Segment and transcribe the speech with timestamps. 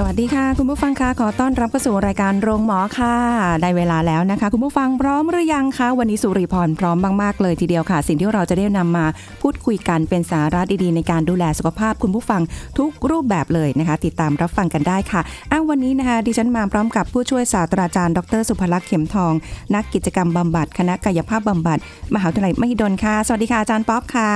[0.00, 3.14] สวัสดีค่ะ คุณผู้ฟังคะขอต้อนรับเข้าสู่รายการโรงหมอค่ะ
[3.62, 9.06] ได้เวลาแล้วนะคะ คุณผู้ฟังพร้อมหรือยังคะ วันนี้สุริพรพร้อมมากๆเลยทีเดียวค่ะ สิ่งที่เราจะได้นำมา
[9.42, 12.42] พูดคุยกันเป็นสาระดีๆ ในการดูแลสุขภาพคุณผู้ฟัง
[12.78, 15.20] ทุกรูปแบบเลยนะคะ ติดตามรับฟังกันได้ค่ะ
[15.52, 19.32] อ้าววันนี้นะคะดิฉันมาพร้อมกับผู้ช่วยศาสตราจารย์ ดรสุภลักษณ์เข็มทอง
[19.74, 21.78] นักกิจกรรมบำบัดคณะกายภาพบำบัด
[22.14, 24.32] มหาวิทยาลัยมหิดลค่ะสวัสดีค่ะอาจารย์ป๊อปค่ะ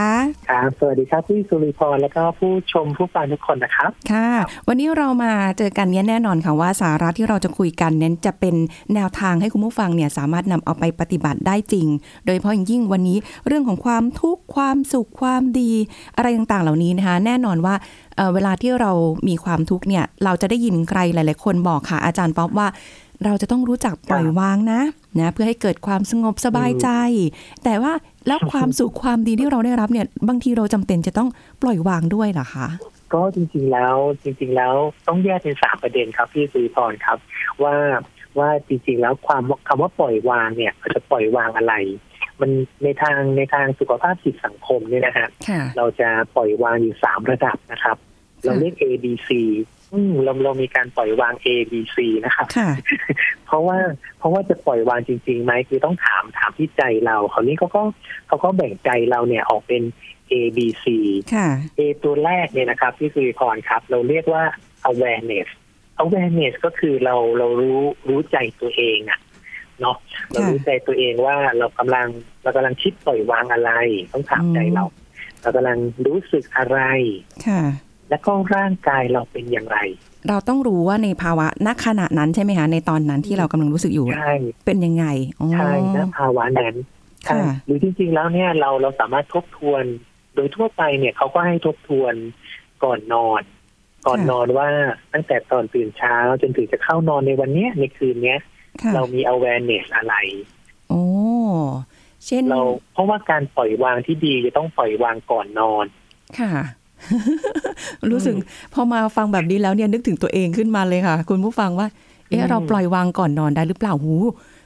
[0.49, 4.29] ครับสวัสดีครับพี่สุริพรแล้วก็ผู้ชมผู้ฟังทุกคนนะครับค่ะ
[4.69, 8.55] วันนี้เรามาเจอกันเนี้ยแน่นอนค่ะว่าสาระที่เราจะคุยกันเน้นจะเป็น
[8.95, 11.87] แนวทางให้คุณผู้ฟังเนี่ยสามารถนำเอาไปปฏิบัติได้จริง
[12.25, 15.71] โดยเฉพาะอย่างยิ่งวันนี้เรื่องของความทุกข์ความสุขความดี
[16.17, 17.75] อะไรต่างๆ เหล่านี้นะคะ แน่นอนว่า
[18.17, 18.93] เเวลาที่เรา
[19.29, 22.69] มีความทุกข์เนี่ยเราจะได้ยินใครหลาย ๆ คนบอกค่ะอาจารย์ป๊อปว่า
[23.25, 24.81] เราจะต้องรู้จักปล่อยวางนะ
[25.21, 26.89] นะเพื่อให้เกิดความสงบสบายใจ
[27.65, 27.93] แต่ว่า
[28.27, 31.29] แล้วความสุขความดีที่เราได้รับเนี่ย บางทีเราจำเป็นจะต้อง
[31.63, 32.67] ปล่อยวางด้วยเหรอคะ
[33.15, 34.75] ก็จริงๆแล้วจริง ๆ แล้ว
[35.09, 37.19] ต้องแยกเป็นสามประเด็นครับพี่สุริพรครับ
[37.63, 37.75] ว่า
[38.39, 41.75] ว่าจริง ๆ แล้วความคำว่าปล่อยวางเนี่ยเราจะปล่อยวางอะไร
[42.41, 42.51] มัน
[42.85, 47.97] ในทางในทางสุขภาพจิตสังคมเนี่ยนะฮะค่ะเราจะปล่อยวางอยู่สามระดับนะครับ
[48.45, 49.29] เราเรียก A B C
[49.93, 52.71] อืมเราเรามีการปล่อยวาง A B C นะครับค่ะ
[53.47, 53.79] เพราะว่า
[54.19, 57.83] เพราะว่าจะปล่อยวางจริงๆไหมคือต้องถามถามที่ใจเราคราวนี้เขาก็
[58.29, 59.83] เขาก็แบ่งใจเราเนี่ยออกเป็น
[60.33, 60.85] A B C
[61.35, 64.45] ค่ะ A ตัวแรกเนี่ยนะครับที่สุริพรครับ เราเรียกว่า
[64.91, 65.49] awareness
[66.05, 69.21] awareness ก็คือเราเรารู้รู้ใจตัวเองอะ
[69.81, 69.97] เนาะ
[70.31, 72.07] เรารู้ใจตัวเองว่าเรากำลัง
[72.43, 73.71] เรากำลังคิดปล่อยวางอะไร
[74.13, 74.85] ต้องถามใจเรา
[75.43, 76.79] เรากำลังรู้สึกอะไร
[77.47, 77.63] ค่ะ
[78.11, 79.79] แล้วก็ร่างกายเราเป็นอย่างไร
[80.29, 84.35] เราต้องรู้ว่าในภาวะณขณะนั้นใช่ไหมคะในตอนนั้นที่เรากำลังรู้สึกอยู่อะใช่
[84.67, 85.05] เป็นยังไง
[85.41, 86.75] อ๋อใช่ณภาวะนั้น
[87.29, 89.85] ค่ะใช่หรือจริงๆแล้วเนี่ยเราเราสามารถทบทวน
[90.35, 92.15] โดยทั่วไปเนี่ยเขาก็ให้ทบทวน
[92.85, 93.43] ก่อนนอน
[94.07, 94.69] ก่อนนอนว่า
[95.13, 98.41] ตั้งแต่ตอนตื่นเช้าจนถึงจะเข้านอนในวันเนี้ยในคืนเนี้ย
[98.83, 100.15] ค่ะเรามี awareness อะไร
[100.89, 101.03] โอ้
[102.27, 102.61] เช่นเรา
[102.93, 105.87] เพราะว่าการปล่อยวางที่ดีจะต้องปล่อยวางก่อนนอน
[106.39, 106.53] ค่ะ
[108.11, 108.35] รู้สึก
[108.75, 111.87] พอมาฟังแบบนี้แล้วเนี่ยนึกถึงตัวเองขึ้นมาเลยค่ะ คุณผู้ฟังว่า
[112.29, 114.15] เอ๊ะอืมเราปล่อยวางก่อนนอนได้หรือเปล่าหู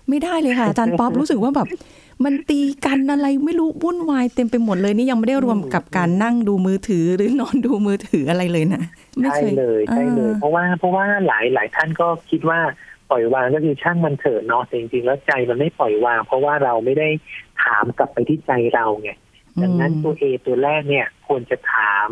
[0.09, 1.69] ไม่ได้เลยค่ะอาจารย์ป๊อปรู้สึกว่าแบบ
[2.25, 8.83] มันตีกันอะไรไม่รู้วุ่นวายเต็มไปหมดเลยนี่ยังไม่ได้รวมกับการนั่งดูมือถือหรือนอนดูมือถืออะไรเลยนะ
[9.21, 12.61] ไม่ใช่เคยเลยใช่เลยอ่าเพราะว่าเพราะว่าหลายหลายท่านก็คิดว่า
[13.11, 17.09] ปล่อยวางก็คือช่างมันเถอะเนาะแต่จริงๆแล้วใจมันไม่ปล่อยวาง เพราะว่าเราไม่ได้
[17.65, 19.11] ถามกลับไปที่ใจเราไง
[19.63, 22.09] ดังนั้นตัวเอตัวแรกเนี่ย ควรจะถาม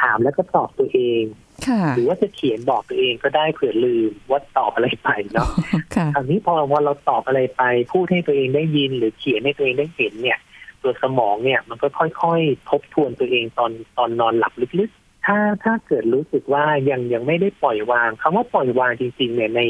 [0.00, 1.47] ถามแล้วก็ตอบตัวเองค่ะ
[1.96, 5.50] หรือว่าจะเขียนบอกตัวเองก็ได้เผื่อลืมว่าตอบอะไรไปเนาะ
[5.94, 10.38] ค่ะคราวนี้พอพอเราตอบอะไรไป พูดให้ตัวเองได้ยิน หรือเขียนให้ตัวเองได้เห็นเนี่ย
[10.82, 19.60] ตัวสมองเนี่ยมันก็ค่อยๆ ทบทวนตัวเองตอนตอนนอนหลับลึกๆ ถ้าถ้าเกิดรู้สึกว่ายังยังไม่ได้ปล่อยวางคำว่าปล่อยวางจริง ๆ เนี่ยใน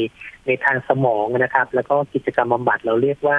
[0.47, 3.37] ในทางสมองนะครับ แล้วก็กิจกรรมบำบัดเราเรียกว่า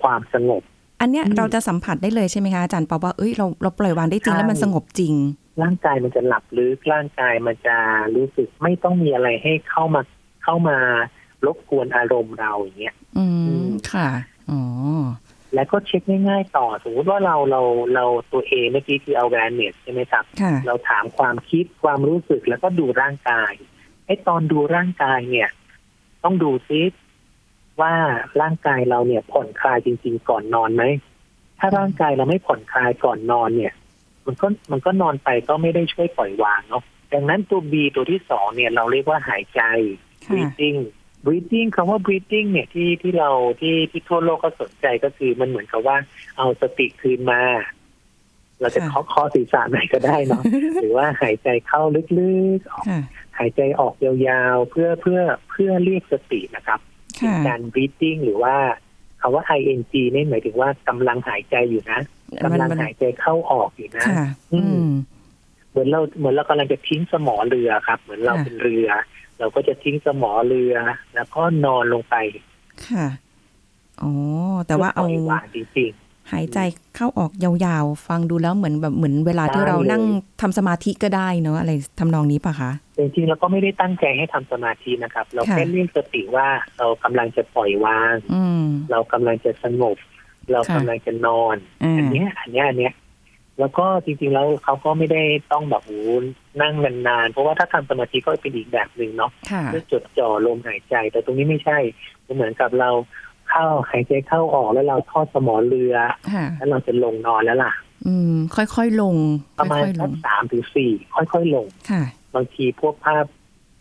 [0.00, 0.62] ความสงบ
[1.00, 5.14] อันเนี้ยอืมเราจะสัมผัสได้เลยใช่ไหมคะอาจารย์ป๊อปว่าเอ้ยเราเราปล่อยวางได้จริงใช่แล้วมันสงบจริง
[5.62, 7.76] ร่างกายมันจะหลับลึกร่างกายมันจะ
[8.16, 10.02] รู้สึกไม่ต้องมีอะไรให้เข้ามา
[10.44, 10.78] เข้ามา
[11.46, 14.08] รบกวนอารมณ์เราอย่างเงี้ย อือืมมค่ะ
[14.50, 14.60] อ๋อ
[15.54, 17.60] แล้วก็เช็คง่ายๆต่อ สมมติว่าเราเรา
[17.94, 23.52] เราตัวเองเมื่อกี้คือ awareness ใช่ไหมครับค่ะเราถามความคิดความรู้สึกแล้วก็ดูร่างกาย
[24.06, 25.48] ไอ้ตอนดูร่างกายเนี่ย
[26.24, 26.82] ต้องดูซิ
[27.80, 27.94] ว่า
[28.40, 30.82] ร่างกายเราเนี่ยผ่อนคลายจริง ๆ ก่อนนอนไหม
[31.58, 33.74] ถ้าร่างกายเราไม่ผ่อนคลายก่อนนอนเนี่ย
[34.26, 39.62] มันก็มันก็นอนไปก็ไม่ได้ช่วยปล่อยวางเนาะดังนั้นตัว B ตัวที่สองเนี่ยเราเรียกว่าหายใจ
[40.24, 40.78] ค่ะ breathing
[41.26, 43.30] breathing คำว่า breathing เนี่ยที่ที่เรา
[43.60, 45.96] ที่ที่ทั่วโลกก็สนใจก็คือมันเหมือนกับว่า
[46.38, 47.42] เอาสติคืนมา
[48.60, 50.42] เราจะค่ะเคาะเคอศีรษะไหนก็ได้เนาะ
[50.82, 51.82] หรือว่าหายใจเข้า
[52.18, 53.00] ลึกๆออกค่ะ
[53.38, 55.20] หายใจออกยาวๆ เพื่อเพื่อ
[55.50, 56.80] เพื่อเรียกสตินะครับ
[57.20, 58.56] ค่ะการ breathing หรือว่า
[59.20, 59.82] คำว่า ing
[60.14, 62.00] นี่หมายถึงว่ากำลังหายใจอยู่นะ
[62.44, 64.90] กำลังหายใจเข้าออกอยู่นะค่ะอือืมม
[65.70, 68.88] เหมือนเราเหมือนเรากำลังจะทิ้งสมอเรือครับ เหมือนเราค่ะเป็นเรือ
[69.38, 70.74] เราก็จะทิ้งสมอเรือ
[71.14, 72.14] แล้วก็นอนลงไป
[72.88, 73.06] ค่ะ
[74.02, 74.12] อ๋อ
[74.66, 75.92] แต่ว่าเอาพื่ปล่ยวางจริง
[76.32, 76.58] หายใจ
[76.96, 86.46] เข้าออกยาวๆ ฟังดูแล้วเหมือนแบบเหมือนเวลาที่ได้เรานั่งเลยทำสมาธิก็ได้เนอะอะไรทำนองนี้ปะคะๆจริงๆเราก็ไม่ได้ตั้งใจให้ทำสมาธินะครับ เราค่ะแค่เรียกสติว่า
[86.78, 89.96] เรากำลังจะปล่อยวางอืมเรากำลังจะสงบ
[90.50, 92.94] เราค่ะกำลังจะนอนอ่าอันเนี้ย อันเนี้ยอันเนี้ย
[93.58, 95.22] แล้วก็จริงๆแล้วเขาก็ไม่ได้
[95.52, 96.10] ต้องแบบโอ้โห
[96.62, 96.74] นั่ง
[97.08, 101.78] นานๆเพราะว่าถ้าทำสมาธิก็เป็นอีกแบบหนึ่งเนาะค่ะเพื่อจดจ่อลมหายใจ แต่ตรงนี้ไม่ใช่
[102.26, 102.90] มันเหมือนกับเรา
[103.50, 105.96] เข้าหายใจเข้าออกแล้วเราทอดสมอเรือ
[106.32, 107.72] ค่ะแล้วเราจะลงนอนแล้วล่ะ
[108.06, 109.16] อืม ค่อยๆลง
[109.58, 112.02] ประมาณค่อยๆลสักงสามถึงสี่ค่อยๆลงค่ะ
[112.34, 113.24] บางทีพวกภาพ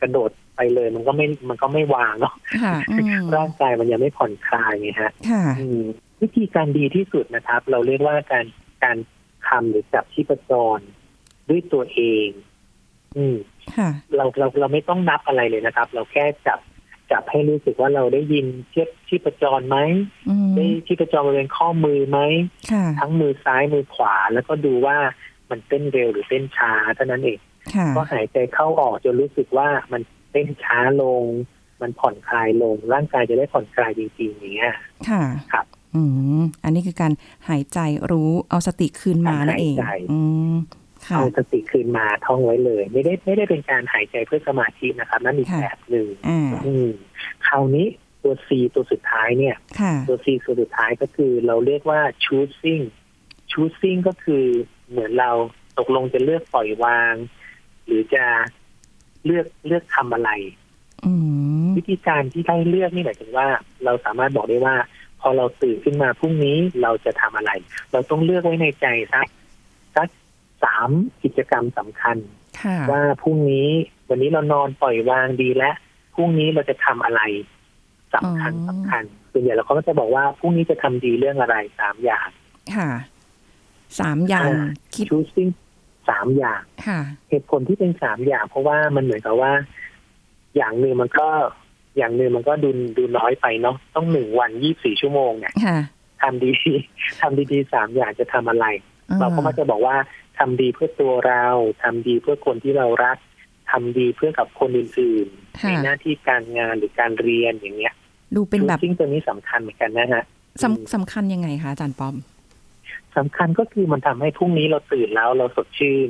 [0.01, 2.33] กระโดดไปเลย มันก็ไม่มันก็ไม่วางเนาะ
[2.63, 5.83] ค่ะอืมร่างกายมันยังไม่ผ่อนคลายไงฮะค่ะอืม
[6.21, 8.45] วิธีการดีที่สุดนะครับ เราเรียกว่าการ
[8.83, 8.97] การ
[9.47, 10.79] ทำหรือจับชีพจร
[11.49, 12.27] ด้วยตัวเอง
[13.17, 13.37] อืม
[13.75, 16.59] ค่ะเราเราเราไม่ต้องนับอะไรเลยนะครับ เราแค่จับ
[17.11, 19.77] จับให้รู้สึกว่าเราได้ยินเทียบชีพจรไหม
[20.29, 22.19] อืมได้ชีพจรบริเวณข้อมือไหม
[22.71, 24.97] ค่ะทั้งมือซ้ายมือขวา แล้วก็ดูว่า
[25.49, 27.39] มันเต้นเร็วหรือเต้นช้าเท่านั้นเอง
[27.75, 30.01] ค่ะก็หายใจเข้าออกจนรู้สึกว่ามัน
[30.31, 31.23] เต้นช้าลง
[31.81, 34.73] มันผ่อนคลายลงร่างกายจะได้ผ่อนคลายจริงๆอย่างเงี้ย
[35.09, 35.65] ค่ะครับ
[35.95, 36.03] อื
[36.39, 37.11] มอันนี้คือการ
[37.49, 37.79] หายใจ
[38.11, 40.19] รู้เอาสติคืนมานั่นเองการหายใจอื
[40.53, 40.55] ม
[41.07, 46.87] ค่ะเอาสติคืนมาท่องไว้เลย ไม่ได้ไม่ได้เป็นการหายใจเพื่อสมาธินะครับนั่นอีกค่ะแบบหนึ่งอ่าอืม
[47.47, 47.87] คราวนี้
[48.23, 52.83] ตัว C ตัวสุดท้ายเนี่ยค่ะตัว C ตัวสุดท้ายก็คือเราเรียกว่า choosing
[53.51, 54.45] choosing ก็คือ
[54.89, 55.31] เหมือนเรา
[55.77, 57.15] ตกลงจะเลือกปล่อยวาง
[57.85, 58.25] หรือจะ
[59.25, 60.29] เลือกเลือกทำอะไร
[61.05, 61.13] อื
[61.67, 63.47] มวิธีการที่ได้เลือกนี่หมายถึงว่า
[63.85, 64.75] เราสามารถบอกได้ว่า
[65.21, 67.51] พอเราตื่นขึ้นมาพรุ่งนี้เราจะทำอะไร
[67.91, 69.27] เราต้องเลือกไว้ในใจสัก
[69.95, 70.07] สัก
[70.63, 70.89] สาม
[71.23, 72.17] กิจกรรมสำคัญ
[72.61, 73.67] ค่ะว่าพรุ่งนี้
[74.09, 75.75] วันนี้เรานอนปล่อยวางดีแล้ว
[76.15, 77.21] พรุ่งนี้เราจะทำอะไร
[78.15, 82.29] สำคัญอ๋อสำคัญส่วนใหญ่เราก็จะบอกว่าพรุ่งนี้จะทำดีเรื่องอะไรสามอย่าง
[82.75, 82.89] ค่ะ
[83.99, 85.51] สามอย่างอ่าคิด choosing
[86.09, 89.53] สามอย่าง ค่ะ เหตุผลที่เป็นสามอย่าง เพราะว่ามันเหมือนกับว่า
[90.55, 91.29] อย่างหนึ่งมันก็
[91.97, 95.77] อย่างหนึ่งมันก็ดูดูน้อยไปเนาะต้องหนึ่งวันยี่สี่ชั่วโมงเนี่ยค่ะ
[96.21, 98.65] ทำดีๆทำดีๆสามอย่างจะทำอะไร
[99.19, 99.95] เราก็มักจะบอกว่า
[100.37, 101.45] ทำดีเพื่อตัวเรา
[101.83, 103.17] ทำดีเพื่อคนที่เรารัก
[103.71, 107.93] ทำดีเพื่อกับคนอื่นๆค่ะในหน้าที่การงานหรือการเรียนอย่างเงี้ย
[108.35, 110.23] ดูเป็นแบบจริงตัวนี้สำคัญเหมือนกันนะฮะ
[110.63, 112.15] สำสำคัญยังไงคะอาจารย์ปอม
[113.17, 116.09] สำคัญก็คือมันทำให้พรุ่งนี้เราตื่นแล้วเราสดชื่น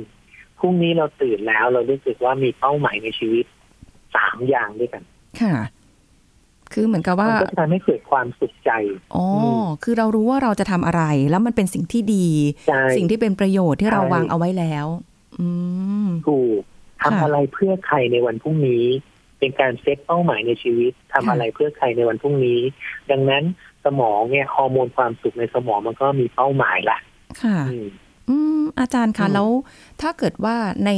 [0.60, 3.44] พรุ่งนี้เราตื่นแล้วเรารู้สึกว่ามีเป้าหมายในชีวิต
[4.16, 5.02] สามอย่างด้วยกัน
[5.40, 5.54] ค่ะ
[6.72, 8.70] คือเหมือนกับว่ามันก็จะทำให้เกิดความสุขใจ
[9.14, 12.26] อ๋ออมคือเรารู้ว่าเราจะทำอะไร แล้วมันเป็นสิ่งที่ดี
[12.68, 14.86] ใช่สิ่งที่เป็นประโยชน์ที่เราใช่วางเอาไว้แล้ว
[15.38, 15.46] อื
[16.04, 16.60] มถูก
[17.02, 18.84] ค่ะทำอะไรเพื่อใครในวันพรุ่งนี้
[19.38, 22.60] เป็นการเซตเป้าหมายในชีวิตทำค่ะอะไรเพื่อใครในวันพรุ่งนี้
[23.10, 23.42] ดังนั้น
[23.84, 26.98] สมองเนี่ยฮอร์โมนความสุขในสมองมันก็มีเป้าหมายละ
[27.42, 27.86] ค่ะ อืม
[28.28, 29.48] อืมอาจารย์คะอืมแล้ว
[30.00, 30.56] ถ้าเกิดว่า
[30.86, 30.90] ใน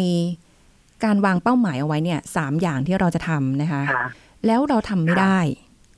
[1.05, 4.05] การวางเป้าหมายเอาไว้เนี่ยสามอย่างที่เราจะทำนะคะค่ะ
[4.47, 5.39] แล้วเราทำไม่ได้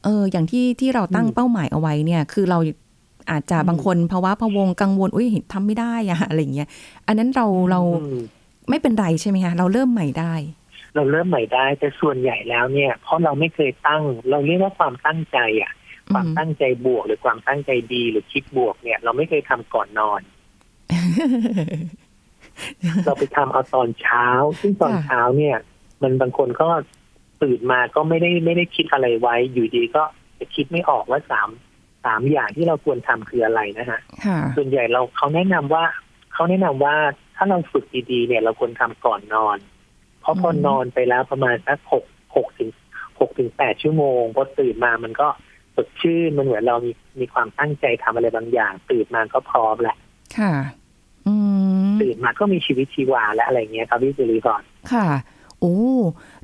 [0.05, 2.59] เออ อย่างที่ที่เราตั้งอืมเป้าหมายเอาไว้เนี่ย คือเรา
[3.31, 6.69] อาจจะอืมบางคนภาวะพะวงกังวลอุ้ยทำไม่ได้อะอะไรอย่างเงี้ย
[7.07, 8.15] อันนั้นเราเราอืม
[8.71, 10.35] ไม่เป็นไรใช่ไหมคะเราเริ่มใหม่ได้
[10.95, 15.73] เราเริ่มใหม่ได้แต่ส่วนใหญ่แล้วเนี่ย เพราะเราไม่เคยตั้ง เราเรียกว่าความตั้งใจอะ
[16.09, 20.21] อืมความตั้งใจบวกหรือความตั้งใจดีหรือคิดบวกเนี่ย เราไม่เคยทำก่อนนอน
[23.05, 24.27] เราไปทำเอาตอนเช้า
[24.61, 25.57] ซึ่งตอนค่ะเช้าเนี่ย
[26.03, 26.69] มันบางคนก็
[27.43, 30.03] ตื่นมาก็ไม่ได้ไม่ได้คิดอะไรไว้ อยู่ดีก็
[30.39, 31.49] จะคิดไม่ออกว่าสาม
[32.05, 35.85] สามอย่างที่เราควรทำคืออะไรนะฮะค่ะส่วนใหญ่เราเขาแนะนำว่า
[36.35, 36.95] เขาแนะนำว่า
[37.37, 39.59] ถ้าเราฝึกดีๆเนี่ย เราควรทำก่อนนอน
[40.21, 42.05] เพราะพออืมนอนไปแล้วประมาณสักหก
[42.37, 42.71] หกถึง
[43.21, 45.29] หกถึงแปดชั่วโมงพอตื่นมามันก็
[45.77, 49.97] สดชื่นมันเหมือนเรามีมีความตั้งใจทำอะไรบางอย่าง ตื่นมาก็พร้อมแหละ
[50.39, 50.53] ค่ะ
[51.27, 51.35] อื
[51.87, 54.63] มตื่นมาก็มีชีวิตชีวาและอะไรเงี้ยครับพี่จุลีก่อน
[54.93, 55.07] ค่ะ
[55.61, 55.77] โอ้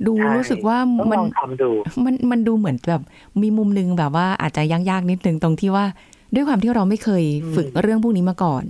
[0.07, 1.71] ดูใช่รู้สึกว่าต้องมันลองทำดู
[2.05, 3.03] มันมันดูเหมือนแบบ
[3.43, 5.85] มีมุมหนึงแบบว่าอาจจะยากๆนิดนึงตรงที่ว่า
[6.35, 8.65] ด้วยความที่เราไม่เคยอืมฝึกเรื่องพวกนี้มาก่อน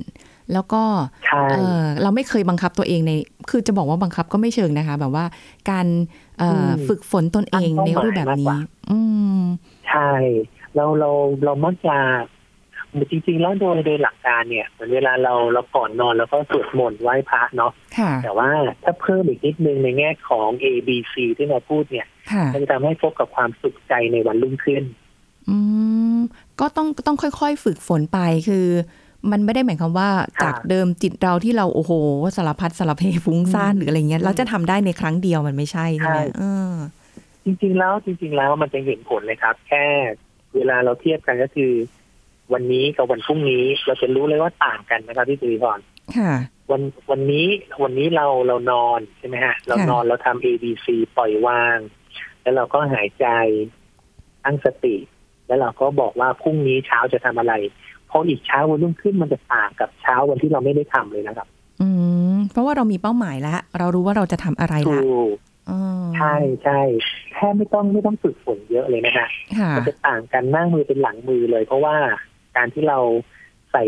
[0.52, 0.82] แล้วก็
[1.26, 3.12] ใช่เออเราไม่เคยบังคับตัวเองใน
[3.50, 5.24] คือจะบอกว่าบังคับก็ไม่เชิงนะคะ แบบว่า
[5.70, 5.86] การ
[6.38, 8.58] เอ่ออมฝึกฝนตนเองตั้งในเป้าหมายรูปแบบมากนี้กว่า
[8.90, 8.98] อื
[9.38, 9.42] ม
[9.88, 10.10] ใช่
[10.74, 11.10] เราเรา
[11.44, 11.96] เรามักจะ
[13.10, 18.48] จริงๆแล้วโดยโดยหลักการเนี่ยเหมือนเวลาเราเราก่อนนอนแล้วก็สวดมนต์ไหว้พระเนาะค่ะแต่ว่า
[18.82, 24.84] ถ้าเพิ่มอีกนิดนึงในแง่ของ A B C ที่เราพูดเนี่ยค่ะมันจะทำให้พบกับความสุขใจในวันรุ่งขึ้น
[25.48, 25.56] อื
[26.16, 26.18] ม
[26.60, 28.18] ก็ต้องต้องค่อยๆ ฝึกฝนไป
[28.48, 28.66] คือ
[29.30, 31.92] มันไม่ได้หมายความว่าค่ะจากเดิมจิตเราที่เราโอ้โห
[32.36, 36.72] สารพัดสารเพฟุ้งซ่านอืมหรืออะไรเงี้ยเราจะทำได้ในครั้งเดียวมันไม่ใช่ใช่ไหมใช่เออ
[37.44, 39.84] จริงๆแล้วจริง ๆ แล้วมันจะเห็นผลเลยครับ แค่
[40.56, 41.72] เวลาเราเทียบกันก็คือ
[42.52, 45.78] วันนี้กับวันพรุ่งนี้เราจะรู้เลยว่าต่างกันนะครับพี่ตุลีพร
[46.18, 46.32] ค่ะ
[46.70, 47.46] วันวันนี้
[47.82, 51.78] วันนี้เราเรานอนใช่ไหมฮะ เรานอนเราทำ A B C ปล่อยวาง
[52.42, 53.26] แล้วเราก็หายใจ
[54.44, 54.96] ตั้งสติ
[55.46, 57.54] แล้วเราก็บอกว่าพรุ่งนี้เช้าจะทำอะไร
[58.10, 61.48] พพออีกเช้าวันรุ่งขึ้นมันจะต่างกับเช้าวันที่เราไม่ได้ทำเลยนะครับ
[61.82, 61.88] อื
[62.34, 65.04] มเพราะว่าเรามีเป้าหมายแล้วเรารู้ว่าเราจะทำอะไรถูละก
[65.70, 65.80] อ๋อ
[66.16, 66.80] ใช่ใช่
[67.34, 69.28] แค่ไม่ต้องไม่ต้องฝึกฝนเยอะเลยนะฮะ
[69.58, 71.96] ค่ะมันจะต่างกันหน้ามือเป็นหลังมือเลย เพราะว่า
[72.56, 72.98] การที่เรา
[73.72, 73.84] ใส่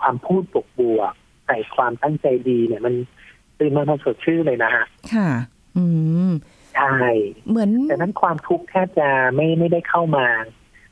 [0.00, 2.94] ความพูดบวกบวกๆใส่ความตั้งใจดีเนี่ยมัน
[3.58, 5.28] ตื่นมาความสดชื่นเลยนะฮะค่ะ
[5.76, 5.84] อื
[6.28, 6.30] ม
[6.74, 6.94] ใช่
[7.48, 10.26] เหมือนแต่นั้นความทุกข์แทบจะไม่ไม่ได้เข้ามา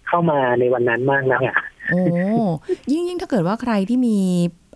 [0.09, 1.57] เข้ามาในวันนั้นมากนะฮะ
[1.91, 2.01] โอ้
[2.93, 4.17] ยิ่งยิ่งถ้าเกิดว่าใครที่มี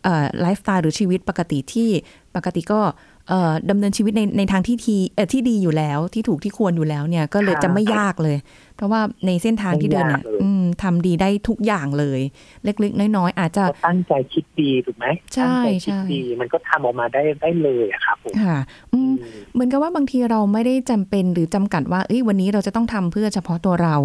[0.02, 1.88] เอ่อไลฟ์สไตล์หรือชีวิตปกติที่
[2.36, 2.80] ปกติก็
[3.28, 8.36] เอ่อดำเนินชีวิตในในทางที่ทีเอ่อที่ดีอยู่แล้วที่ถูกที่ควรอยู่แล้วเนี่ย ก็เลยครับจะไม่ยากเลย
[8.76, 12.20] เพราะว่าในเส้นทางที่เดินเนี่ยไม่ยากเลยอืมทำดีได้ทุกอย่างเลย
[12.64, 18.58] เล็กๆ น้อยๆอาจจะเราตั้งใจคิดดีถูกไหมใช่ตั้งใจคิดใช่ดีมันก็ทำออกมาได้ได้เลยอะครับผมค่ะ
[18.92, 23.96] อืมอืมเหมือนกับว่าบางทีเราไม่ได้จำเป็นหรือจำกัดว่าเอ้ยวันนี้เราจะต้องทำเพื่อเฉพาะตัวเรา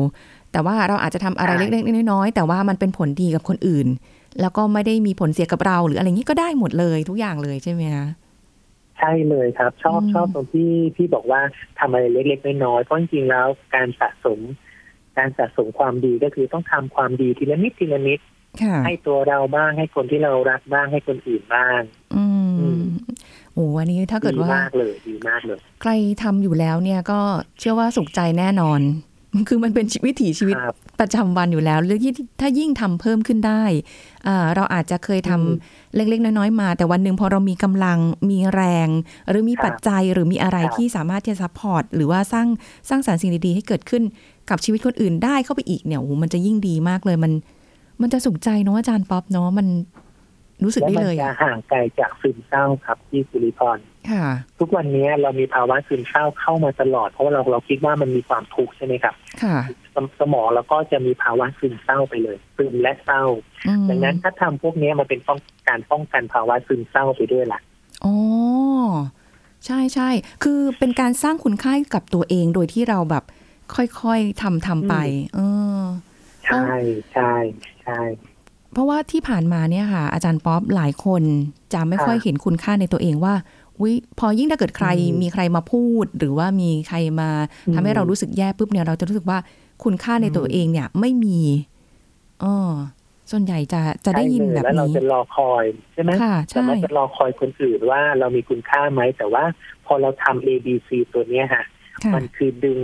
[0.52, 3.88] แต่ว่าเราอาจจะทำอะไรใช่เล็กๆน้อยๆแต่ว่ามันเป็นผลดีกับคนอื่น
[4.42, 8.06] แล้วก็ไม่ได้มีผลเสียกับเราหรืออะไรอย่างนี้ก็ได้หมดเลยทุกอย่างเลยใช่ไหมคะ
[8.98, 11.42] ใช่เลยครับ ชอบอืมชอบตรงที่พี่บอกว่า
[11.80, 14.40] ทำอะไรเล็กๆน้อยๆเพราะจริงๆแล้วการสะสม
[15.18, 18.20] การสะสมความดีก็คือต้องทำความดีทีละนิดทีละนิด
[18.64, 21.82] ค่ะให้ตัวเราบ้างให้คนที่เรารักบ้างให้คนอื่นบ้าง
[22.16, 22.26] อื
[22.60, 22.86] อืมม
[23.54, 25.92] โอ้วันนี้ถ้าเกิดดีว่ามากเลยดีมากเลย ใคร
[26.24, 27.20] ทำอยู่แล้วเนี่ยก็
[27.60, 28.80] เชื่อว่าสุขใจแน่นอน
[29.50, 33.64] คือมันเป็นวิถีชีวิตครับ ประจำวันอยู่แล้วหรือที่ถ้ายิ่งทำเพิ่มขึ้นได้
[34.28, 35.50] อ่าเราอาจจะเคยทำอืม
[35.96, 37.98] เล็กๆ น้อยๆ มา แต่วันหนึ่งพอเรามีกำลัง
[38.30, 38.88] มีแรง
[39.30, 42.48] หรือมีครับปัจจัยหรือมีอะไรครับที่สามารถที่จะ support หรือว่าสร้าง
[42.90, 44.04] สร้างสรรค์สิ่งดีๆ ให้เกิดขึ้น
[44.50, 47.34] กับชีวิตคนอื่นได้เข้าไปอีกเนี่ยโอ้โหมันจะยิ่งดีมากเลยมัน
[48.02, 49.68] มันจะสุขใจเนาะอาจารย์ป๊อปเนาะมัน
[50.64, 53.78] รู้สึกแล้วได้มันเลยจะอะห่างไกลจากซึมเศร้าครับที่สุริพร
[54.12, 54.26] ค่ะ
[54.60, 59.58] ทุกวันนี้เรามีภาวะซึมเศร้าเข้ามาตลอด เพราะว่าเราเราคิดว่ามันมีความทุกข์ใช่ไหมครับ ค่ะ
[59.96, 63.24] สมสมองเราก็จะมีภาวะซึมเศร้าไปเลยซึมและเศร้า
[63.68, 67.60] อืมดังนั้นถ้าทำพวกนี้มันเป็นป้องการป้องกันภาวะซึมเศร้าไปด้วยล่ะ
[68.06, 68.16] อ๋อ
[69.66, 70.10] ใช่ใช่
[70.44, 73.24] คือเป็นการสร้างคุณค่าให้กับตัวเองโดยที่เราแบบ
[73.76, 74.96] ค่อยๆทำทำไป
[75.36, 75.40] เอ
[75.80, 75.82] อ
[76.46, 76.66] ใช่
[77.14, 77.34] ใช่
[77.84, 78.00] ใช่
[78.78, 81.24] เพราะว่าที่ผ่านมาเนี่ยค่ะ อาจารย์ป๊อปหลายคน
[81.74, 83.34] จะไม่ค่อยค่ะเห็นคุณค่าในตัวเองว่า
[83.82, 87.30] วิพอยิ่งถ้าเกิดใครอืมมีใครมาพูด หรือว่ามีใครมา
[87.68, 89.38] อืมทำให้เรารู้สึกแย่ปุ๊บเนี่ยเราจะรู้สึกว่า
[89.84, 91.40] คุณค่าในตัวอืมเองเนี่ยไม่มี
[92.44, 92.56] อ๋อ
[93.32, 99.44] ส่วนใหญ่จะจะได้ยินใช่แบเลยบแล้วเรานี้จะรอคอยใช่ไหมค่ะแต่ใช่ไม่จะรอคอยคนอื่นว่าเรามีคุณค่าไหม แต่ว่า
[99.86, 101.64] พอเราทำ A B C ตัวเนี้ยฮะ
[102.04, 102.80] ค่ะมันคือดึง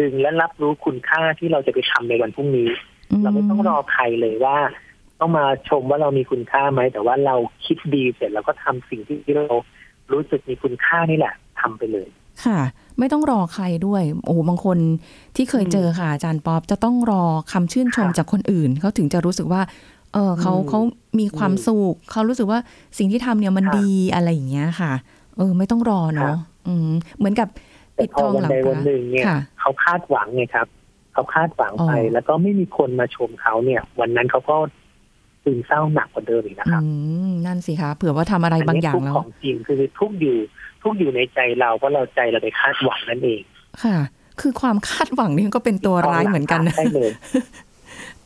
[0.00, 2.70] ดึงและรับรู้คุณค่าที่เราจะไปทำในวันพรุ่งนี้
[3.22, 4.58] เราไม่ต้องรอใครเลยว่า
[5.22, 7.36] ต้องมาชมว่าเรามีคุณค่าไหม แต่ว่าเรา
[7.66, 9.46] คิดดีเสร็จแล้วก็ทำสิ่งที่เรา
[10.12, 12.08] รู้สึกมีคุณค่านี่แหละทำไปเลย
[12.44, 12.58] ค่ะ
[12.98, 14.78] ไม่ต้องรอใครด้วย โอ้โหบางคน
[15.36, 19.62] ที่เคยเจอค่ะ อาจารย์ป๊อปจะต้องรอคำชื่นชมค่ะจากคนอื่น เขาถึงจะรู้สึกว่า
[20.12, 20.80] เออเขาอืมเขา
[21.20, 22.58] มีความสุขเขารู้สึกว่า
[22.98, 24.92] สิ่งที่ทำเนี่ยมันค่ะดีอะไรอย่างเงี้ยค่ะ
[25.36, 27.48] เออ ไม่ต้องรอเนาะค่ะอืมเหมือนกับ
[27.96, 30.66] แต่ปิดพอทองวันหลังใดพวันระหนึ่งเนี่ยค่ะเขาคาดหวังไงครับ
[31.12, 34.56] เขาคาดหวังไปอ๋อแล้วก็ไม่มีคนมาชมเขาเนี่ย วันนั้นเขาก็
[35.44, 36.88] ซึมเศร้าหนักกว่าเดิมอีกนะครับอื
[37.28, 40.36] มนั่นสิคะเผื่อว่าทำอะไรบางอย่างทุกแล้วของจริงคือทุกอยู่
[40.82, 43.42] ทุกอยู่ในใจเราเพราะเราใจเราไปคาดหวังนั่นเอง
[43.82, 43.96] ค่ะ
[44.40, 47.10] คือความคาดหวังนี่ก็เป็นตัวร้ายเหมือนกันนะใช่เลย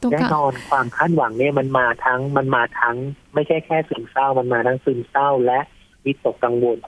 [0.02, 2.96] ตัวแน่ค่ะนอนความคาดหวังเนี่ยมันมาทั้งมันมาทั้ง
[3.34, 5.60] ไม่ใช่แค่ซึมเศร้ามันมาทั้งซึมเศร้าและ
[6.04, 6.78] วิตกกังวล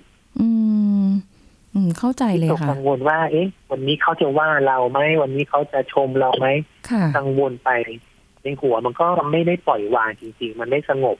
[0.41, 0.49] อื
[1.05, 1.09] ม
[1.75, 6.47] อืมเข้าใจวิเลยตกค่ะกังวลว่า เอ๊ะ วันนี้เขาจะว่าเราไหมวันนี้เขาจะชมเราไหม
[6.91, 7.71] ค่ะกังวลไป
[8.49, 11.17] ในหัวมันก็ไม่ได้ปล่อยวางจริง ๆ มันไม่สงบ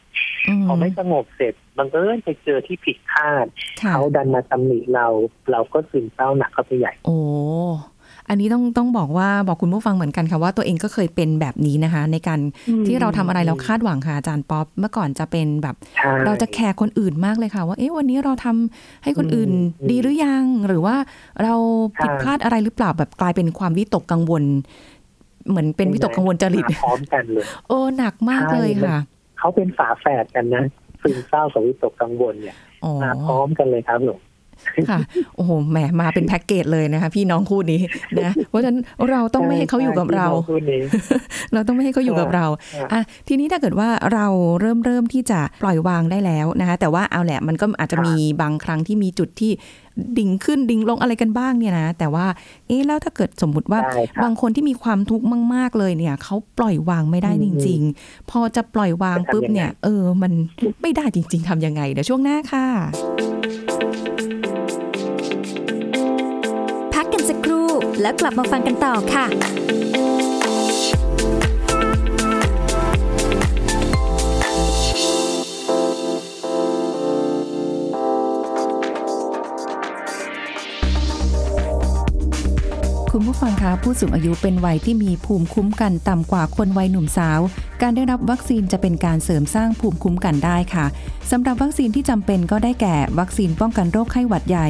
[0.49, 3.47] อืมพอไม่สงบเสร็จบังเอิญไปเจอที่ผิดคาด
[3.83, 5.07] ค่ะเขาดันมาตำหนิเรา
[5.51, 7.19] เราก็ซึมเศร้าหนักเข้าไปใหญ่ โอ้
[8.29, 12.41] อันนี้ต้องต้องบอกว่าบอกคุณผู้ฟังเหมือนกันค่ะว่าตัวเองก็เคยเป็นแบบนี้นะคะ ในการ
[12.87, 20.97] ที่เราทำอะไรเราคาดหวังค่ะอาจารย์ป๊อปเมื่อก่อนจะเป็นแบบใช่เราจะ careร์คนอื่นมากเลยค่ะ ว่าเอ๊ะวันนี้เราทำให้คนอื่นอืมดีหรือยัง หรือว่า
[21.43, 21.55] เรา
[22.03, 24.45] ผิดใช่พลาดอะไรหรือเปล่าแบบกลายเป็นความวิตกกังวล
[25.49, 28.99] เหมือนเป็นวิตกกังวลจริตมาพร้อมกันเลย โอ้หนักมากเลยค่ะ
[29.39, 30.65] เขาเป็นฝาแฝดกันนะ
[31.03, 34.15] ซึมเศร้ากับวิตกกังวลเนี่ยอ๋อมาพร้อมกันเลยครับหนู
[34.91, 34.99] ค่ะ
[35.37, 37.81] โอ้โหแหมมาเป็นแพ็กเกจเลยนะคะพี่น้องคู่นี้
[38.25, 40.81] นะเพราะฉะนั้นเราต้องไม่ให้เขาอยู่กับเราใช่พี่น้องคู่นี้
[41.53, 44.27] เราต้องไม่ให้เขาอยู่กับเราค่ะอะทีนี้ถ้าเกิดว่าเรา
[44.61, 49.53] เริ่มเริ่มที่จะปล่อยวางได้แล้วนะคะแต่ว่าเอาแหละมันก็อาจจะค่ะมีบางครั้งที่มีจุดที่
[50.19, 52.27] ดิ่งขึ้นดิ่งลงอะไรกันบ้างเนี่ยนะแต่ว่า
[52.67, 60.33] เอ๊ะแล้วถ้าเกิดสมมุติว่าใช่ครับบางคนที่มีความทุกข์มาก ๆเลยเนี่ยเขาปล่อยวางไม่ได้อืจมริง ๆ พอจะปล่อยวางจะทำปุ๊บยังไงเนี่ย เออมัน
[60.83, 62.67] ไม่ได้จริง ๆทำยังไงเดี๋ยวช่วงหน้าค่ะ
[68.01, 69.27] แล้วกลับมาฟังกันต่อค่ะ
[83.13, 87.41] คุณผู้ฟังคะผู้สูงอายุเป็นวัยที่มีภูมิคุ้มกันต่ำกว่าคนวัยหนุ่มสาว
[87.83, 90.87] การได้รับวัคซีนจะเป็นการเสริมสร้างภูมิคุ้มกันได้ค่ะ
[91.31, 94.69] สำหรับวัคซีนที่จำเป็นก็ได้แก่ วัคซีนป้องกันโรคไข้หวัดใหญ่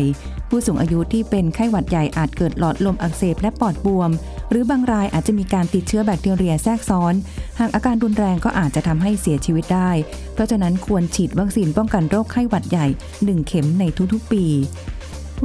[0.48, 4.10] ผู้สูงอายุที่เป็นไข้หวัดใหญ่อาจเกิดหลอดลมอักเสบและปอดบวม
[4.50, 7.14] หรือบางรายอาจจะมีการติดเชื้อแบคทีเรียแทรกซ้อน
[7.60, 9.90] หากอาการรุนแรงก็อาจจะทำให้เสียชีวิตได้
[10.34, 12.86] เพราะฉะนั้นควรฉีดวัคซีนป้องกันโรคไข้หวัดใหญ่
[13.16, 14.44] 1 เข็มในทุกๆปี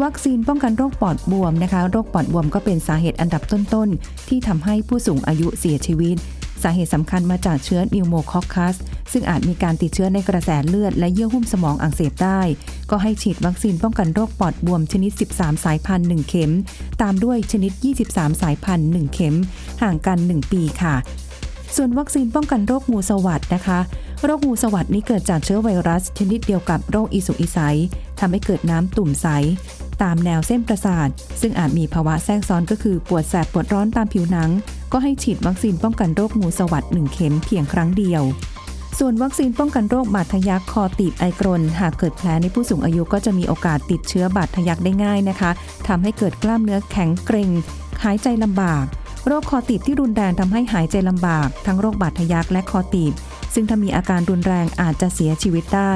[0.04, 6.18] วัคซีนป้องกันโรคปอดบวมนะคะ โรคปอดบวมก็เป็นสาเหตุอันดับต้นๆ ที่ทำให้ผู้สูงอายุเสียชีวิต
[6.62, 8.76] สาเหตุสำคัญมาจากเชื้อนิวโมคอคคัส
[9.12, 12.42] ซึ่งอาจมีการติดเชื้อในกระแสเลือดและเยื่อหุ้มสมองอักเสบได้
[12.90, 16.54] ก็ให้ฉีดวัคซีนป้องกันโรคปอดบวมชนิด 13 สายพันธุ์1เข็ม
[17.02, 17.72] ตามด้วยชนิด
[18.08, 19.36] 23 สายพันธุ์1เข็ม
[19.82, 20.96] ห่างกัน 1 ปีค่ะ
[21.76, 23.80] ส่วนวัคซีนป้องกันโรคงูสวัสดนะคะ
[24.24, 27.58] โรคงูสวัสดนี้เกิดจากเชื้อไวรัสชนิดเดียวกับโรคอีสุกอีไซ
[28.20, 29.28] ทำให้เกิดน้ำตุ่มใส
[30.04, 31.10] ตามแนวเส้นประสาท
[31.42, 34.50] ซึ่งอาจมีภาวะแทรกซ้อนก็คือปวดแสบปวดร้อนตามผิวหนัง
[34.92, 38.24] ก็ให้ฉีดวัคซีนป้องกันโรคงูสวัสด1เข็มเพียงครั้งเดียว
[39.00, 45.52] ส่วนวัคซีนป้องกันโรคบาดทะยักคอตีบไอกรน หากเกิดแผลในผู้สูงอายุก็จะมีโอกาสติดเชื้อบาดทะยักได้ง่ายนะคะ
[45.88, 47.50] ทำให้เกิดกล้ามเนื้อแข็งเกร็ง
[48.04, 48.86] หายใจลำบาก
[49.28, 53.14] โรคคอตีบที่รุนแรงทำให้หายใจลำบาก ทั้งโรคบาดทะยักและคอตีบ
[53.54, 55.94] ซึ่งถ้ามีอาการรุนแรงอาจจะเสียชีวิตได้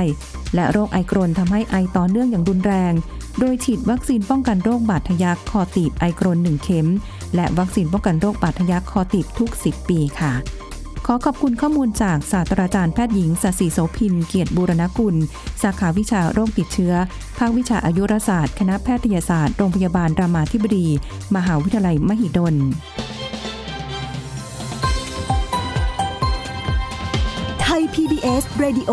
[0.56, 2.94] และโรคไอกรนทำให้ไอต่อเนื่องอย่างรุนแรง
[3.40, 6.88] โดยฉีดวัคซีนป้องกันโรคบาดทะยักคอตีบไอกรน1เข็ม
[7.36, 10.34] และวัคซีนป้องกันโรคบาดทะยักคอตีบทุก 10 ปีค่ะ
[11.06, 15.16] ขอขอบคุณข้อมูลจากศาสตราจารย์แพทย์หญิงสศิโสพิน เกียรติบูรณกุล
[15.62, 16.94] สาขาวิชาโรคติดเชื้อ
[17.38, 20.88] ภาควิชาอายุรศาสตร์ คณะแพทยศาสตร์ โรงพยาบาลรามาธิบดี
[21.36, 22.56] มหาวิทยาลัยมหิดล
[27.62, 28.92] ไทย PBS Radio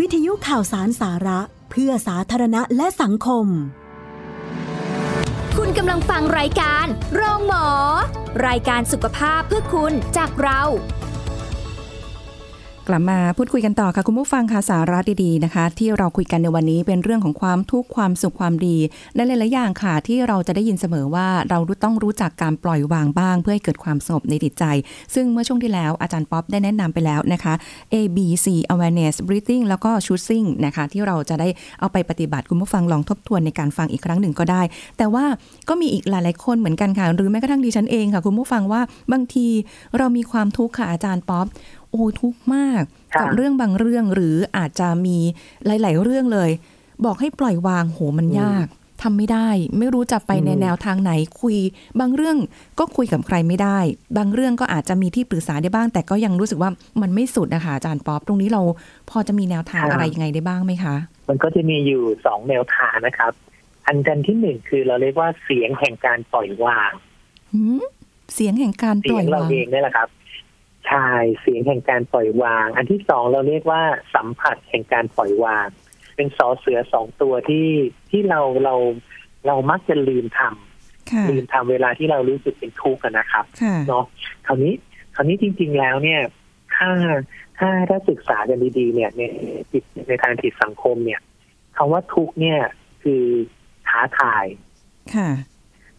[0.00, 1.40] วิทยุข่าวสารสาระ
[1.82, 3.46] พื่อสาธารณะและสังคม
[5.56, 7.66] คุณกำลังฟังรายการโรงหมอ
[8.46, 10.62] รายการสุขภาพเพื่อคุณจากเรา
[12.90, 18.76] กลับมาพูดคุยกันต่อค่ะ คุณผู้ฟังค่ะสาระดีๆนะคะ ที่เราคุยกันในวันนี้เป็นเรื่องของความทุกข์ความสุขความดี
[19.14, 24.64] และหลายๆอย่างค่ะ ที่เราจะได้ยินเสมอว่าเราต้องรู้จักการปล่อยวางบ้าง เพื่อให้เกิดความสงบในจิตใจ
[25.14, 27.54] ซึ่งเมื่อช่วงที่แล้วอาจารย์ป๊อปได้แนะนำไปแล้วนะคะ
[27.94, 31.48] A B C awareness breathing แล้วก็ choosing นะคะ ที่เราจะได้
[31.80, 34.62] เอาไปปฏิบัติคุณผู้ฟังลองทบทวนในการฟังอีกครั้งหนึ่งก็ได้
[34.98, 35.24] แต่ว่า
[35.68, 38.80] ก็มีอีกหลายๆคนเหมือนกันค่ะหรือแม้กระทั่งดิฉันเองค่ะ คุณผู้ฟังว่า
[39.12, 39.46] บางที
[39.98, 41.46] เรามีความทุกข์ค่ะอาจารย์ป๊อป
[41.90, 42.82] โอ้ยทุกข์มาก
[43.14, 45.18] ครับกับเรื่องบางเรื่องหรืออาจจะมี
[45.66, 46.50] หลาย ๆ เรื่องเลย
[47.04, 48.66] บอกให้ปล่อยวางโหมันยาก
[49.02, 49.48] ทำไม่ได้
[49.78, 51.56] ไม่รู้จะไปในอืมแนวทางไหนคุย
[52.00, 52.36] บางเรื่อง
[52.78, 53.78] ก็คุยกับใครไม่ได้
[54.16, 56.70] บางเรื่องก็อาจจะมีที่ปรึกษาได้บ้าง แต่ก็ยังรู้สึกว่า
[57.02, 58.62] มันไม่สุดนะคะอาจารย์ป๊อปตรงนี้เรา
[59.10, 60.94] พอจะมีแนวทางอะไรยังไงได้บ้างไหมคะ
[61.28, 63.32] มันก็จะมีอยู่สองแนวทางนะครับ
[63.86, 66.92] อันกันที่หนึ่งคือเราเรียกว่าเสียงแห่งการปล่อยวาง
[67.52, 67.82] หืม
[68.34, 70.08] เสียงแห่งการปเสีล่ยองยวาเรางเองนี่แหละครับ
[70.88, 71.08] ใช่
[71.40, 73.82] เสียงแห่งการปล่อยวาง อันที่สองเราเรียกว่า
[74.14, 75.68] สัมผัสแห่งการปล่อยวาง
[76.16, 77.68] เป็นสอเสือสองตัวที่
[78.10, 78.74] ที่เราเรา
[79.46, 84.04] เรามักจะลืมทำค่ะลืมทำเวลาที่เรารู้สึกเป็นทุกข์อะนะครับค่ะเนาะ
[84.46, 84.74] คราวนี้
[85.14, 86.20] คราวนี้จริง ๆ แล้วเนี่ย
[86.74, 86.90] ถ้า
[87.58, 89.22] ถ้าถ้าศึกษากันดีๆ เนี่ยใน
[89.72, 91.20] จิตในทางจิตสังคมเนี่ย
[91.76, 92.60] คำว่าทุกข์เนี่ย
[93.02, 93.24] คือ
[93.88, 94.44] ท้าทาย
[95.14, 95.30] ค่ะ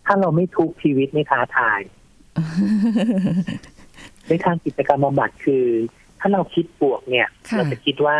[0.05, 1.79] ถ้าเราไม่ทุกข์ชีวิตไม่ท้าทาย
[4.27, 5.65] ในทางกิจกรรมบำบัดคือ
[6.19, 8.17] ถ้าเราคิดบวกเนี่ย ค่ะ เราจะคิดว่า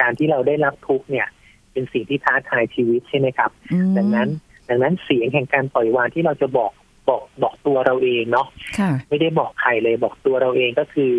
[0.00, 1.28] การที่เราได้รับทุกข์เนี่ย
[1.72, 4.28] เป็นสิ่งที่ท้าทายชีวิตใช่ไหมครับ อืมดังนั้น
[4.68, 6.72] ดังนั้นเสียงแห่งการปล่อยวางที่เราจะบอก
[7.08, 8.46] บอกบอกตัวเราเองเนาะ
[8.78, 11.12] ค่ะ ไม่ได้บอกใครเลยบอกตัวเราเองก็คือ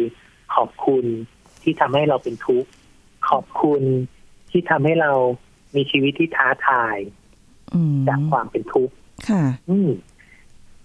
[0.55, 1.05] ขอบคุณ
[1.63, 2.69] ที่ทำให้เราเป็นทุกข์
[3.29, 3.81] ขอบคุณ
[4.51, 5.11] ที่ทำให้เรา
[5.75, 6.97] มีชีวิตที่ท้าทาย
[7.73, 8.93] อืมจากความเป็นทุกข์
[9.29, 9.89] ค่ะ อืม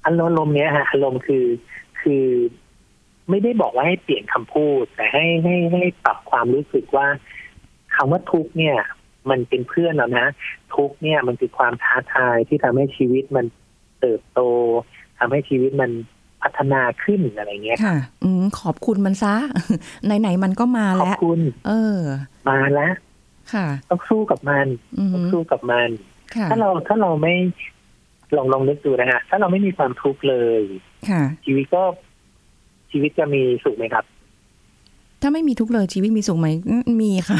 [0.04, 1.44] อารมณ์เนี้ยฮะอารมณ์คือ
[2.00, 2.24] คือ
[3.30, 7.06] ไม่ได้บอกว่าให้เปลี่ยนคำพูด แต่ให้ให้ให้ปรับความรู้สึกว่า
[7.94, 8.76] คำว่าทุกข์เนี่ย
[9.30, 10.26] มันเป็นเพื่อนเรานะ
[10.74, 13.46] ทุกข์เนี่ยมันคือความท้าทายที่ทำให้ชีวิตมัน
[14.00, 14.40] เติบโต
[15.18, 15.90] ทำให้ชีวิตมัน
[16.42, 19.34] พัฒนาขึ้นอะไรเงี้ยค่ะ อืมขอบคุณมันซะ
[20.20, 21.98] ไหนๆมันก็มาขอบแล้วคุณ เออ
[22.48, 22.94] มาแล้ว
[23.52, 24.66] ค่ะ ต้องสู้กับมัน
[24.98, 25.88] อืมต้องสู้กับมัน
[26.34, 27.34] ค่ะถ้าเราถ้าเราไม่
[28.36, 30.62] ลองลองนึกดูนะฮะถ้าเราไม่มีความทุกข์เลย
[31.08, 31.82] ค่ะชีวิตก็
[32.90, 34.05] ชีวิตจะมีสุขไหมครับ
[35.22, 37.38] ถ้าไม่มีทุกข์เลยชีวิตมีสุขไหมอืมมีค่ะ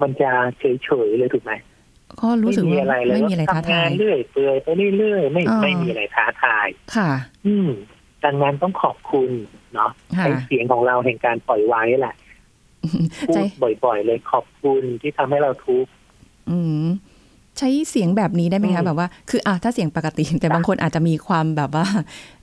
[0.00, 1.52] มันจะเฉยเฉยๆเลยถูกไหม
[2.20, 4.68] ก็รู้สึกไม่มีว่าอะไรเลยไม่มีอะไรท้าทำงาทายนเรื่อยเปื่อยไป
[4.98, 7.10] เรื่อยๆไม่อ่าไม่มีอะไรท้าทาย ค่ะ
[7.46, 7.68] อืม
[8.24, 9.30] ดังนั้นต้องขอบคุณ
[9.74, 12.16] เนาะค่ะใช้เสียงของเราแห่งการปล่อยวางนี่แหละ
[13.28, 15.90] พูใจดบ่อยๆเลยขอบคุณที่ทำให้เราทุกข์
[16.50, 16.86] อืม
[17.58, 21.86] ใช้เสียงแบบนี้ได้ไหมอืคะมแบบว่าคืออะถ้าเสียงปกติ แต่บางคนอาจจะมีความแบบว่า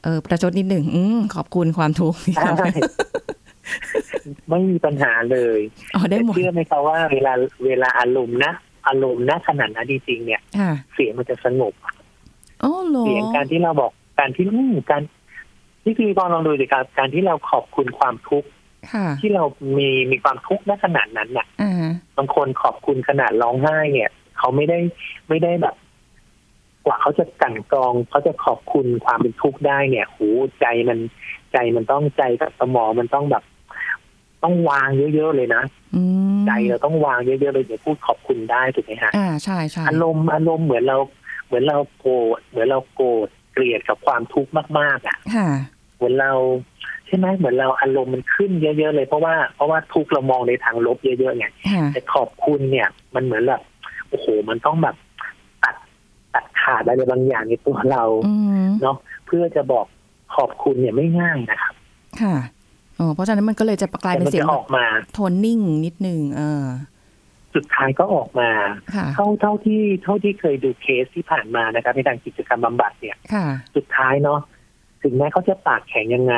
[0.04, 2.54] เออประชดนิดหนึ่งอืมขอบคุณความทุกข์ใช่
[4.49, 5.60] ไม่มีปัญหาเลย
[5.95, 7.34] อ๋อได้หมดแต่เชื่อไหมคะว่าเวลา
[7.65, 8.54] เวลาอารมณ์นะ
[8.88, 11.73] อารมณ์ณขนาดนั้นจริงๆเนี่ยค่ะเสียงมันจะสงบ
[12.63, 15.02] อ๋อเหรอเสียงการที่เราบอกการที่อืมการ
[15.84, 18.49] ที่คือพอลองดูสิครับการที่เราขอบคุณความทุกข์
[18.91, 19.43] ค่ะที่เรา
[19.78, 21.73] มีมีความทุกข์ณขนาดนั้นน่ะอ่า
[22.17, 24.10] บางคนขอบคุณขนาดร้องไห้เนี่ย
[24.43, 24.79] เขาไม่ได้
[25.29, 25.75] ไม่ได้แบบ
[26.86, 30.29] กว่าเขาจะกลันกรองเขาจะขอบคุณความเป็นทุกข์ได้เนี่ยหู
[30.62, 30.99] ใจมัน
[31.53, 33.43] ใจมันต้องใจกับสมองมันต้องแบบ
[34.43, 35.63] ต้องวางเยอะๆเลยนะ
[35.95, 36.01] อื
[36.36, 40.97] มใจเราต้องวางเยอะๆเลยเดี๋ยวพูดขอบคุณได้ถูกไหมฮะอ่าใช่ใช่อารมณ์อารมณ์เหมือนเรา
[41.45, 45.49] เหมือนเราโกรธเหมือนเราโกรธเกลียดกับความทุกข์มากๆอะค่ะ
[45.95, 46.32] เหมือนเรา
[47.08, 53.62] ใช่ไหมเหมือนเราอารมณ์มันขึ้นเยอะ ๆ เลยเพราะว่าเพราะว่าทุกข์เรามองในทางลบเยอะๆไงค่ะแต่ขอบคุณเนี่ย มันเหมือนแบบ
[54.13, 54.95] โอ้โหมันต้องแบบ
[55.63, 55.76] ตัด
[56.34, 58.34] ตัดขาดอะไรบางอย่างในตัวเราอื
[58.65, 59.86] มเนาะเพื่อจะบอก
[60.36, 61.73] ขอบคุณเนี่ยไม่ง่ายนะครับ
[62.21, 62.36] ค่ะ
[62.99, 66.63] อ๋อเพราะฉะนั้นมันก็เลยจะกลายแต่เป็นมันเสียจะงออกมาโทนนิ่งนิดนึงเออ
[67.56, 68.49] สุดท้ายก็ออกมา
[68.95, 73.45] ค่ะเท่าเท่าที่เท่าที่เคยดูเคสที่ผ่านมานะครับในทางกิจกรรมบำบัดเนี่ยค่ะ
[73.76, 74.39] สุดท้ายเนาะ
[75.04, 76.36] ถึงแม้เขาจะปากแข็งยังไง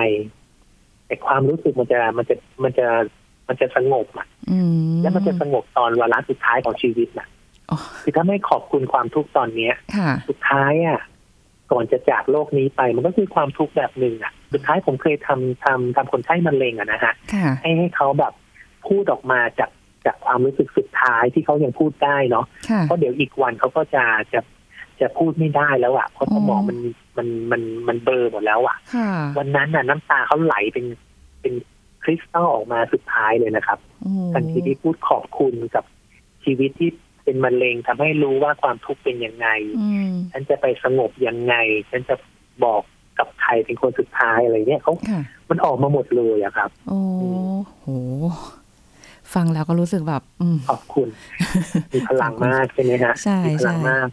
[1.08, 2.88] แต่ความรู้สึกมันจะมันจะมันจะ
[3.48, 4.60] มันจะสงบอะอื
[4.92, 7.35] มและมันจะสงบตอนวาระสุดท้ายของชีวิตน่ะอ๋อ
[8.04, 11.02] คือถ้าไม่ขอบคุณความทุกข์ตอนเนี้ยค่ะสุดท้ายอะ
[11.72, 18.34] ก่อนจะจากโลกนี้ไป มันก็คือความทุกข์แบบหนึ่งอะ สุดท้ายผมเคยทำทำทำคนไข้มะเร็งอะนะฮะค่ะให้ให้เขาแบบ
[18.88, 19.70] พูดออกมาจาก
[20.06, 24.40] จากความรู้สึกสุดท้ายที่เขายังพูดได้เนาะค่ะเพราะเดี๋ยวอีกวันเขาก็จะจะ
[25.02, 26.78] จะพูดไม่ได้แล้วอะเพราะสมองอ๋อมัน
[27.18, 30.86] มันมันมันเบลอร์หมดแล้วอะค่ะ วันนั้นน่ะ น้ำตาเขาไหลเป็น
[31.42, 31.54] เป็น
[32.04, 35.86] คริสตัลออกมาสุดท้ายเลยนะครับโอ้ทันทีที่พูดขอบคุณกับ
[36.44, 36.90] ชีวิตที่
[37.26, 39.48] เป็นมะเร็งทำให้รู้ว่าความทุกข์เป็นยังไง
[39.80, 41.56] อืมฉันจะไปสงบยังไง
[41.90, 42.16] ฉันจะ
[42.64, 42.82] บอก
[43.20, 47.02] กับใครเป็นคนสุดท้ายอะไรเนี่ยเขาค่ะมันออกมาหมดเลยอะครับ โอ้
[47.80, 47.86] โห
[49.34, 51.08] ฟังแล้วก็รู้สึกแบบอืมขอบคุณ
[51.94, 54.08] มีพลังมากใช่ไหมฮะใช่มีพลังใช่มาก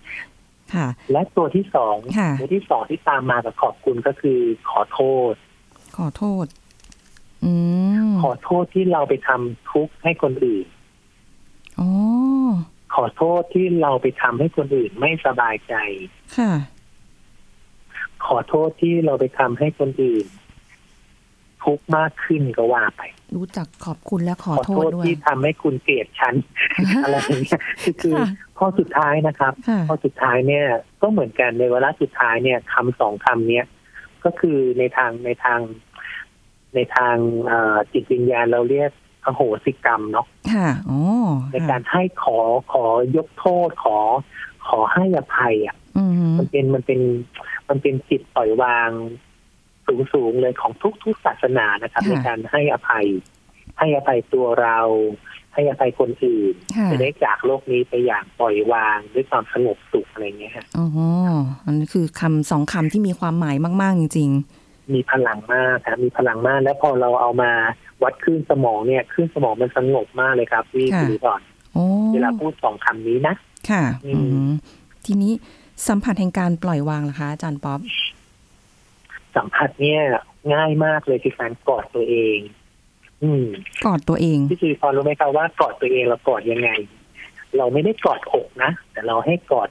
[0.75, 4.39] ค่ะ และตัวที่สองค่ะตัวที่สองที่ตามมากับขอบคุณก็คือ
[4.71, 5.01] ขอโท
[5.33, 5.35] ษ
[5.97, 6.47] ขอโทษ
[7.45, 7.53] อื
[8.09, 10.67] มขอโทษที่เราไปทำทุกข์ให้คนอื่น
[11.81, 11.91] อ๋อ
[12.95, 15.75] ขอโทษที่เราไปทำให้คนอื่นไม่สบายใจ
[16.39, 16.53] ค่ะ
[18.27, 20.27] ขอโทษที่เราไปทำให้คนอื่น
[21.65, 23.03] ทุกข์มากขึ้นก็ว่าไป
[23.37, 26.35] รู้จักขอบคุณและขอขอโทโทษษด้วยที่ทำให้คุณเกลียดฉัน
[27.03, 28.27] อะไรอย่างเงี้ยคือคือค่ะ
[28.59, 30.67] ข้อสุดท้ายนะครับค่ะข้อสุดท้ายเนี่ย
[31.03, 33.67] ก็เหมือนกันในเวลาสุดท้ายเนี่ยคำสองคำเนี้ย
[34.25, 35.61] ก็คือในทางในทาง
[36.75, 38.91] ในทางเอ่อจิตวิญญาณเราเรียก
[39.27, 41.01] อโหสิกรรมเนาะค่ะอ๋อ
[41.53, 42.39] ในการให้ขอ
[42.73, 42.85] ขอ
[43.17, 43.99] ยกโทษขอ
[44.69, 47.01] ขอให้อภัยอะอืมมันเป็นมันเป็น
[47.69, 48.91] มันเป็นจิตปล่อยวาง
[49.87, 53.07] สูงสูงๆเลยของทุกทุกศาสนานะครับ ในการให้อภัย
[53.79, 54.79] ให้อภัยตัวเรา
[55.55, 60.87] ให้อภัยคนอื่นค่ะจะได้จากโลกนี้ไปอย่างปล่อยวางด้วยความสงบสุขอะไรเงี้ยฮะอ๋อ
[61.65, 64.31] อันนี้คือคำสองคำที่มีความหมายมาก ๆ จริง
[64.95, 67.53] มีพลังมากครับมีพลังมาก แล้วพอเราเอามา
[68.03, 73.35] วัดคลื่นสมองเนี่ยคลื่นสมองมันสงบมากเลยครับพี่ค่ะคุณก่อนๆโอ้เวลาพูดสองคำนี้นะ
[73.71, 74.51] ค่ะอือืมม
[75.07, 75.33] ทีนี้
[75.89, 77.81] สัมผัสแห่งการปล่อยวางล่ะคะอาจารย์ป๊อป
[79.37, 80.01] สัมผัสเนี่ย
[80.55, 82.39] ง่ายมากเลยคือการกอดตัวเอง
[83.23, 83.47] อืม
[83.87, 86.71] กอดตัวเองพี่จีพอรู้ไหมครับว่ากอดตัวเองเรากอดยังไง
[87.57, 89.69] เราไม่ได้กอดอกนะแต่เราให้กอด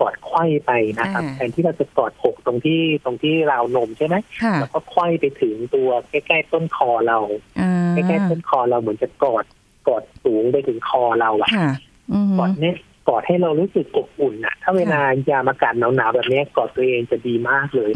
[0.00, 7.18] กอดไขว้ไปนะครับอ่าแทนที่เราจะกอดอกตรงที่ตรงที่ราวนมใช่ไหมค่ะเราก็ไขว้ไปถึงตัวใกล้ๆต้นคอเรา
[7.60, 9.44] อ่าใกล้ๆต้นคอเราเหมือนจะกอด
[9.88, 11.70] กอดสูงไปถึงคอเราอะค่ะ
[12.12, 12.76] อืมกอดเนี่ย
[13.08, 17.90] กอดให้เรารู้สึกอบอุ่นอะถ้าเวลายามอากาศหนาวๆแบบนี้กอดตัวเองจะดีมากเลย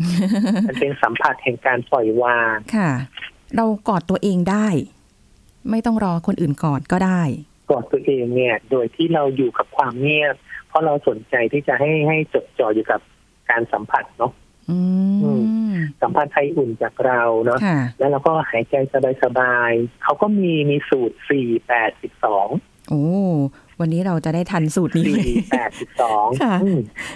[0.69, 2.91] มันเป็นสัมผัสแห่งการปล่อยวางค่ะ
[3.57, 4.69] เรากอดตัวเองได้
[5.71, 7.23] ไม่ต้องรอคนอื่นกอดก็ได้
[7.71, 13.01] กอดตัวเองเนี่ย โดยที่เราอยู่กับความเงียบเพ ราะเราสนใจที่จะให้ให้จดจ่ออยู่กับ
[13.51, 14.33] การสัมผัสเนาะ
[14.71, 14.79] อื
[15.23, 15.31] อื
[15.75, 18.75] มสัมผัสไออุ่นจากเราเนาะค่ะแล้วเราก็หายใจ
[19.23, 22.49] สบายๆเขาก็มีมีสูตรสี่แปดสิบสอง
[22.89, 23.03] โอ้
[23.81, 26.55] วันนี้เราจะได้ทันสูตรนี้ไหมสี่แปดสิบสองค่ะ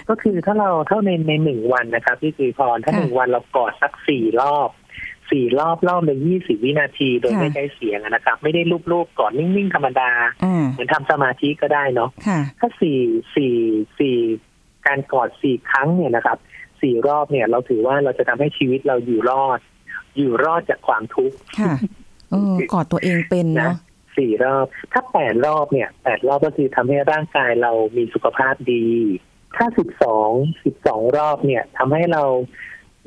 [0.09, 4.69] ก็คือถ้าเราเท่าในในหนึ่งวันนะครับพี่จีพรถ้าค่ะหนึ่งวันเรากอดสักสี่รอบ
[5.31, 10.11] สี่รอบรอบละยี่สิบวินาทีโดยค่ะไม่ใช้เสียงอะนะครับ ไม่ได้รูปๆกอดนิ่งๆธรรมดา
[10.43, 12.99] อ่าเหมือนทำสมาธิก็ได้เนาะค่ะถ้าสี่
[13.35, 13.55] สี่
[13.99, 14.17] สี่
[14.87, 16.37] การกอดสี่ครั้งเนี่ยนะครับ
[16.81, 19.59] สี่รอบเนี่ยเราถือว่าเราจะทำให้ชีวิตเราอยู่รอด
[20.17, 21.73] อยู่รอดจากความทุกข์ค่ะ
[22.31, 23.75] เออกอดตัวเองเป็นเนาะ
[24.17, 28.85] สี่รอบ ถ้าแปดรอบเนี่ยแปดรอบก็คือทำให้ร่างกายเรามีสุขภาพดี
[29.55, 30.29] ถ้าสิบสอง
[30.65, 32.23] สิบสองรอบเนี่ยทำให้เรา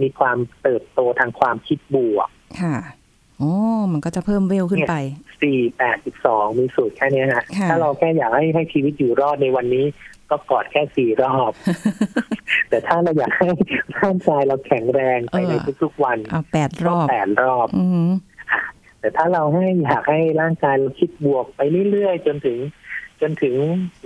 [0.03, 2.29] มีความเติบโตทางความคิดบวก
[2.61, 2.77] ค่ะ
[3.39, 3.53] โอ้
[3.93, 4.95] มันก็จะเพิ่มเวลขึ้นไป
[5.43, 9.87] สี่แปดสิบสองมีสูตรแค่เนี้ยฮะค่ะถ้าเราแค่อยากให้ให้ชีวิตอยู่รอดในวันนี้
[10.31, 11.53] ก็กอดแค่สี่รอบ
[12.69, 13.49] แต่ถ้าเราอยากให้
[14.03, 18.11] ร่างกายเราแข็งแรงไปในทุกๆวันเอาแปดรก็อบแปดรอบอืม
[19.01, 22.59] แต่ถ้าเราให้อยากให้ร่างกายเราคิดบวกไปเรื่อยๆจนถึง
[23.21, 23.55] จนถึง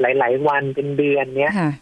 [0.00, 1.72] หลาย ๆ วันเป็นเดือนเนี้ยค่ะ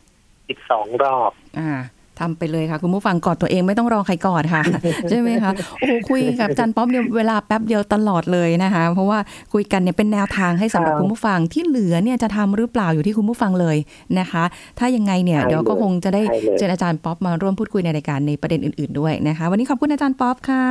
[0.49, 1.73] สิบสองรอบ อ่า
[2.21, 4.63] ทำไปเลยค่ะคุณผู้ฟังกอดตัวเองไม่ต้องรอใครกอดค่ะ
[5.11, 5.51] ใช่ไหมคะ
[5.81, 9.19] โอ้โหคุยกับอาจารย์ป๊อปเนี่ยเวลาแป๊บเดียวตลอดเลยนะคะ เพราะว่า
[9.53, 13.77] คุยกันเนี่ยเป็นแนวทางให้สำหรับครับคุณผู้ฟังที่เหลือเนี่ยจะทำหรือเปล่าอยู่ที่คุณผู้ฟังเลย
[14.19, 14.45] นะคะ
[14.79, 20.65] ถ้ายังไงเนี่ยใช่เดี๋ยวก็คงจะได้ใช่เลยเจออาจารย์ป๊อปมาร่วมพูดคุยในรายการในประเด็นอื่น ๆด้วยนะคะ วันนี้ขอบคุณอาจารย์ป๊อปค่ะ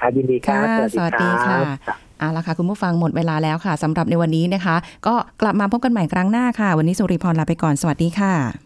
[0.00, 8.65] ครับยินดีครับค่ะสวัสดีค่ะรับเอาละค่ะ คุณผู้ฟังหมดเวลาแล้วค่ะสำหรับในวันนี้นะคะ ก็กลับมาพบกันใหม่ครั้งหน้าค่ะ วันนี้สุริพรลาไปก่อนสวัสดีค่ะ